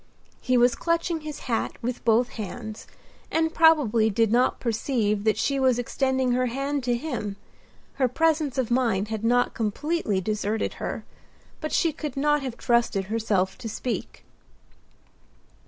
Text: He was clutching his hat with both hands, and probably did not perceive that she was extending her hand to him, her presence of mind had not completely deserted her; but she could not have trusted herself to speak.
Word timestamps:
He 0.41 0.57
was 0.57 0.73
clutching 0.73 1.21
his 1.21 1.41
hat 1.41 1.73
with 1.83 2.03
both 2.03 2.29
hands, 2.29 2.87
and 3.29 3.53
probably 3.53 4.09
did 4.09 4.31
not 4.31 4.59
perceive 4.59 5.25
that 5.25 5.37
she 5.37 5.59
was 5.59 5.77
extending 5.77 6.31
her 6.31 6.47
hand 6.47 6.83
to 6.85 6.97
him, 6.97 7.35
her 7.97 8.07
presence 8.07 8.57
of 8.57 8.71
mind 8.71 9.09
had 9.09 9.23
not 9.23 9.53
completely 9.53 10.19
deserted 10.19 10.73
her; 10.81 11.05
but 11.59 11.71
she 11.71 11.93
could 11.93 12.17
not 12.17 12.41
have 12.41 12.57
trusted 12.57 13.03
herself 13.13 13.59
to 13.59 13.69
speak. 13.69 14.23